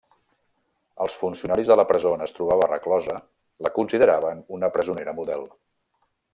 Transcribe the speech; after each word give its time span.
Els 1.05 1.17
funcionaris 1.17 1.69
de 1.73 1.77
la 1.79 1.85
presó 1.91 2.13
on 2.17 2.25
es 2.27 2.33
trobava 2.39 2.69
reclosa 2.71 3.19
la 3.67 3.73
consideraven 3.77 4.43
una 4.59 4.75
presonera 4.79 5.19
model. 5.23 5.49